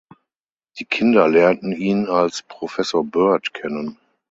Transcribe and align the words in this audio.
Die 0.79 0.85
Kinder 0.85 1.27
lernten 1.27 1.73
ihn 1.73 2.07
als 2.07 2.41
"Professor 2.41 3.03
Bird" 3.05 3.53
kennen. 3.53 3.99